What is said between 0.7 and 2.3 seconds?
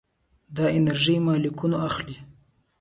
انرژي مالیکولونه اخلي.